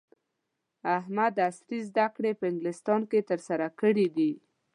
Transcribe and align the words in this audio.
احمد 0.97 1.33
عصري 1.47 1.79
زده 1.89 2.07
کړې 2.15 2.31
په 2.39 2.45
انګلستان 2.51 3.01
کې 3.11 3.27
ترسره 3.29 3.67
کړې 3.79 4.07
دي. 4.15 4.31